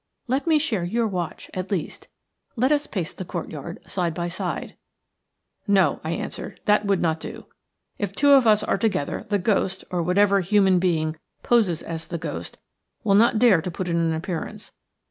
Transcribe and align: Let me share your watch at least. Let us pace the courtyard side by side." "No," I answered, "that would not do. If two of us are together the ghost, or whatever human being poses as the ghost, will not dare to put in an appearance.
Let 0.27 0.47
me 0.47 0.57
share 0.57 0.83
your 0.83 1.05
watch 1.05 1.51
at 1.53 1.69
least. 1.69 2.07
Let 2.55 2.71
us 2.71 2.87
pace 2.87 3.13
the 3.13 3.23
courtyard 3.23 3.81
side 3.87 4.15
by 4.15 4.29
side." 4.29 4.75
"No," 5.67 5.99
I 6.03 6.09
answered, 6.13 6.59
"that 6.65 6.87
would 6.87 7.03
not 7.03 7.19
do. 7.19 7.45
If 7.99 8.13
two 8.15 8.31
of 8.31 8.47
us 8.47 8.63
are 8.63 8.79
together 8.79 9.27
the 9.29 9.37
ghost, 9.37 9.83
or 9.91 10.01
whatever 10.01 10.39
human 10.39 10.79
being 10.79 11.17
poses 11.43 11.83
as 11.83 12.07
the 12.07 12.17
ghost, 12.17 12.57
will 13.03 13.13
not 13.13 13.37
dare 13.37 13.61
to 13.61 13.69
put 13.69 13.87
in 13.87 13.95
an 13.97 14.11
appearance. 14.13 14.71